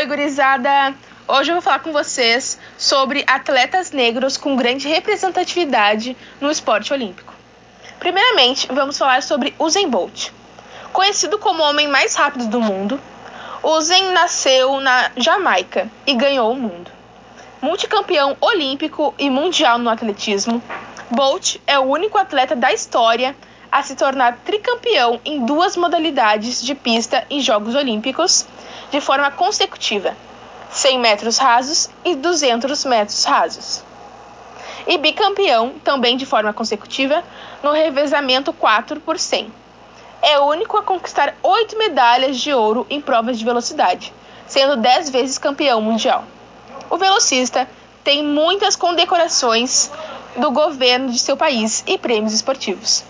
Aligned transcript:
Oi, 0.00 0.06
gurizada! 0.06 0.94
Hoje 1.28 1.50
eu 1.50 1.56
vou 1.56 1.60
falar 1.60 1.80
com 1.80 1.92
vocês 1.92 2.58
sobre 2.78 3.22
atletas 3.26 3.92
negros 3.92 4.38
com 4.38 4.56
grande 4.56 4.88
representatividade 4.88 6.16
no 6.40 6.50
esporte 6.50 6.90
olímpico. 6.90 7.34
Primeiramente, 7.98 8.66
vamos 8.72 8.96
falar 8.96 9.22
sobre 9.22 9.54
Usain 9.58 9.90
Bolt. 9.90 10.30
Conhecido 10.90 11.38
como 11.38 11.62
o 11.62 11.66
homem 11.66 11.86
mais 11.86 12.14
rápido 12.14 12.46
do 12.46 12.62
mundo, 12.62 12.98
Usain 13.62 14.10
nasceu 14.12 14.80
na 14.80 15.10
Jamaica 15.18 15.86
e 16.06 16.14
ganhou 16.14 16.50
o 16.50 16.56
mundo. 16.56 16.90
Multicampeão 17.60 18.38
olímpico 18.40 19.14
e 19.18 19.28
mundial 19.28 19.76
no 19.76 19.90
atletismo, 19.90 20.62
Bolt 21.10 21.56
é 21.66 21.78
o 21.78 21.82
único 21.82 22.16
atleta 22.16 22.56
da 22.56 22.72
história 22.72 23.36
a 23.70 23.82
se 23.82 23.94
tornar 23.94 24.38
tricampeão 24.44 25.20
em 25.24 25.44
duas 25.44 25.76
modalidades 25.76 26.62
de 26.62 26.74
pista 26.74 27.24
em 27.30 27.40
Jogos 27.40 27.74
Olímpicos 27.74 28.46
de 28.90 29.00
forma 29.00 29.30
consecutiva, 29.30 30.16
100 30.70 30.98
metros 30.98 31.38
rasos 31.38 31.88
e 32.04 32.14
200 32.14 32.84
metros 32.84 33.24
rasos. 33.24 33.84
E 34.86 34.98
bicampeão, 34.98 35.74
também 35.84 36.16
de 36.16 36.26
forma 36.26 36.52
consecutiva, 36.52 37.22
no 37.62 37.72
revezamento 37.72 38.52
4 38.52 39.00
por 39.00 39.18
100. 39.18 39.52
É 40.22 40.38
o 40.38 40.46
único 40.46 40.76
a 40.76 40.82
conquistar 40.82 41.34
oito 41.42 41.78
medalhas 41.78 42.38
de 42.38 42.52
ouro 42.52 42.86
em 42.90 43.00
provas 43.00 43.38
de 43.38 43.44
velocidade, 43.44 44.12
sendo 44.46 44.76
10 44.76 45.10
vezes 45.10 45.38
campeão 45.38 45.80
mundial. 45.80 46.24
O 46.90 46.96
velocista 46.96 47.68
tem 48.02 48.24
muitas 48.24 48.74
condecorações 48.74 49.90
do 50.36 50.50
governo 50.50 51.10
de 51.10 51.18
seu 51.18 51.36
país 51.36 51.84
e 51.86 51.96
prêmios 51.96 52.32
esportivos. 52.32 53.04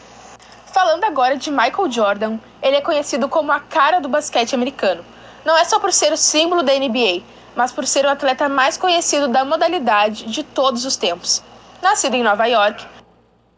Falando 0.73 1.03
agora 1.03 1.37
de 1.37 1.51
Michael 1.51 1.91
Jordan, 1.91 2.39
ele 2.63 2.77
é 2.77 2.81
conhecido 2.81 3.29
como 3.29 3.51
a 3.51 3.59
cara 3.59 4.01
do 4.01 4.09
basquete 4.09 4.55
americano. 4.55 5.05
Não 5.45 5.57
é 5.57 5.65
só 5.65 5.81
por 5.81 5.93
ser 5.93 6.13
o 6.13 6.17
símbolo 6.17 6.63
da 6.63 6.73
NBA, 6.73 7.23
mas 7.57 7.73
por 7.73 7.87
ser 7.87 8.05
o 8.05 8.09
atleta 8.09 8.49
mais 8.49 8.77
conhecido 8.77 9.27
da 9.27 9.45
modalidade 9.45 10.27
de 10.27 10.45
todos 10.45 10.85
os 10.85 10.97
tempos. 10.97 11.43
Nascido 11.83 12.15
em 12.15 12.23
Nova 12.23 12.47
York, 12.47 12.87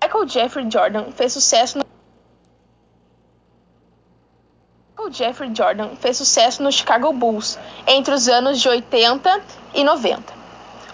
Michael 0.03 0.28
Jeffrey 0.28 0.70
Jordan 0.70 1.12
fez 1.12 1.33
sucesso 1.33 1.78
no 1.78 1.84
Michael 4.97 5.12
Jeffrey 5.12 5.53
Jordan 5.55 5.97
fez 5.97 6.17
sucesso 6.17 6.62
no 6.62 6.73
Chicago 6.73 7.12
Bulls 7.12 7.58
entre 7.86 8.14
os 8.14 8.29
anos 8.29 8.61
de 8.61 8.69
80 8.69 9.42
e 9.75 9.84
90. 9.84 10.33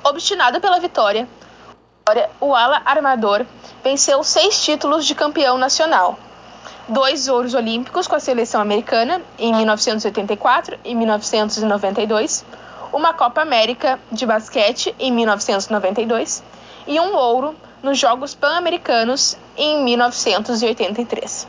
Obstinado 0.03 0.61
pela 0.61 0.81
vitória, 2.09 2.31
o 2.41 2.55
ala 2.55 2.81
armador 2.87 3.45
venceu 3.85 4.25
seis 4.25 4.63
títulos 4.63 5.05
de 5.05 5.15
campeão 5.15 5.59
nacional. 5.59 6.19
Dois 6.89 7.29
ouros 7.29 7.53
olímpicos 7.53 8.07
com 8.07 8.17
a 8.17 8.21
seleção 8.21 8.63
americana, 8.63 9.21
em 9.39 9.55
1984 9.55 10.79
e 10.85 10.95
1992, 10.95 12.47
uma 12.95 13.13
Copa 13.13 13.43
América 13.43 14.01
de 14.11 14.25
basquete, 14.25 14.95
em 14.99 15.13
1992, 15.13 16.43
e 16.87 16.99
um 16.99 17.15
ouro 17.15 17.55
nos 17.83 17.99
Jogos 17.99 18.35
Pan-Americanos, 18.35 19.37
em 19.55 19.85
1983. 19.85 21.47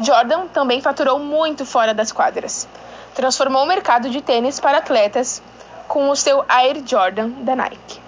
Jordan 0.00 0.48
também 0.48 0.80
faturou 0.80 1.20
muito 1.20 1.64
fora 1.64 1.94
das 1.94 2.10
quadras. 2.10 2.66
Transformou 3.14 3.62
o 3.62 3.66
mercado 3.66 4.10
de 4.10 4.20
tênis 4.20 4.58
para 4.58 4.78
atletas 4.78 5.40
com 5.86 6.10
o 6.10 6.16
seu 6.16 6.44
Air 6.48 6.82
Jordan 6.84 7.28
da 7.28 7.54
Nike. 7.54 7.99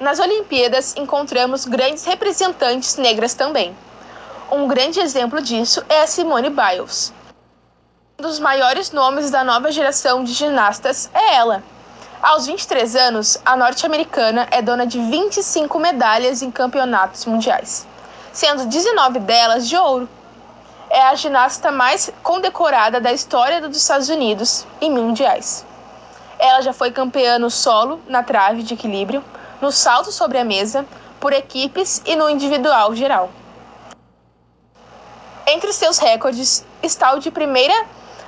Nas 0.00 0.18
Olimpíadas 0.18 0.96
encontramos 0.96 1.64
grandes 1.64 2.04
representantes 2.04 2.96
negras 2.96 3.32
também. 3.32 3.76
Um 4.50 4.66
grande 4.66 4.98
exemplo 4.98 5.40
disso 5.40 5.84
é 5.88 6.02
a 6.02 6.06
Simone 6.06 6.50
Biles. 6.50 7.12
Um 8.18 8.22
dos 8.22 8.40
maiores 8.40 8.90
nomes 8.90 9.30
da 9.30 9.44
nova 9.44 9.70
geração 9.70 10.24
de 10.24 10.32
ginastas 10.32 11.08
é 11.14 11.36
ela. 11.36 11.62
Aos 12.20 12.46
23 12.46 12.96
anos, 12.96 13.38
a 13.44 13.56
norte-americana 13.56 14.48
é 14.50 14.60
dona 14.60 14.84
de 14.84 14.98
25 14.98 15.78
medalhas 15.78 16.42
em 16.42 16.50
campeonatos 16.50 17.24
mundiais, 17.24 17.86
sendo 18.32 18.66
19 18.66 19.20
delas 19.20 19.68
de 19.68 19.76
ouro. 19.76 20.08
É 20.90 21.02
a 21.02 21.14
ginasta 21.14 21.70
mais 21.70 22.10
condecorada 22.20 23.00
da 23.00 23.12
história 23.12 23.60
dos 23.60 23.76
Estados 23.76 24.08
Unidos 24.08 24.66
em 24.80 24.90
mundiais. 24.90 25.64
Ela 26.36 26.62
já 26.62 26.72
foi 26.72 26.90
campeã 26.90 27.38
no 27.38 27.48
solo, 27.48 28.00
na 28.08 28.24
trave 28.24 28.64
de 28.64 28.74
equilíbrio, 28.74 29.22
no 29.64 29.72
salto 29.72 30.12
sobre 30.12 30.36
a 30.36 30.44
mesa, 30.44 30.84
por 31.18 31.32
equipes 31.32 32.02
e 32.04 32.14
no 32.14 32.28
individual 32.28 32.94
geral. 32.94 33.30
Entre 35.46 35.72
seus 35.72 35.96
recordes 35.96 36.66
está 36.82 37.14
o 37.14 37.18
de 37.18 37.30
primeira 37.30 37.74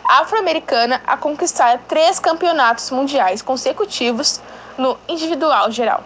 afro-americana 0.02 1.02
a 1.06 1.14
conquistar 1.14 1.80
três 1.86 2.18
campeonatos 2.18 2.90
mundiais 2.90 3.42
consecutivos 3.42 4.40
no 4.78 4.96
individual 5.06 5.70
geral. 5.70 6.02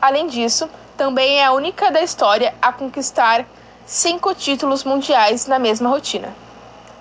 Além 0.00 0.28
disso, 0.28 0.70
também 0.96 1.40
é 1.40 1.44
a 1.44 1.52
única 1.52 1.90
da 1.90 2.02
história 2.02 2.54
a 2.62 2.72
conquistar 2.72 3.44
cinco 3.84 4.32
títulos 4.36 4.84
mundiais 4.84 5.48
na 5.48 5.58
mesma 5.58 5.88
rotina. 5.88 6.32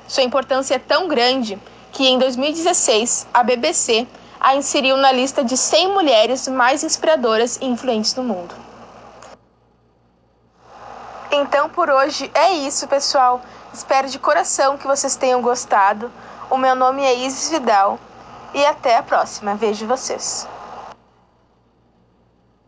Sua 0.08 0.24
importância 0.24 0.74
é 0.74 0.80
tão 0.80 1.08
grande 1.08 1.60
que 1.92 2.08
em 2.08 2.18
2016 2.18 3.28
a 3.32 3.44
BBC 3.44 4.08
a 4.40 4.56
inseriu 4.56 4.96
na 4.98 5.12
lista 5.12 5.44
de 5.44 5.58
100 5.58 5.92
mulheres 5.92 6.48
mais 6.48 6.84
inspiradoras 6.84 7.58
e 7.58 7.66
influentes 7.66 8.14
do 8.14 8.24
mundo. 8.24 8.56
Então 11.32 11.70
por 11.70 11.90
hoje 11.90 12.32
é 12.34 12.52
isso, 12.52 12.88
pessoal. 12.88 13.42
Espero 13.74 14.10
de 14.10 14.18
coração 14.18 14.78
que 14.78 14.88
vocês 14.88 15.16
tenham 15.16 15.42
gostado. 15.42 16.12
O 16.50 16.58
meu 16.58 16.76
nome 16.76 17.04
é 17.04 17.14
Isis 17.14 17.50
Vidal 17.50 18.00
e 18.54 18.66
até 18.66 18.98
a 18.98 19.04
próxima. 19.04 19.56
Vejo 19.56 19.86
vocês. 19.86 20.48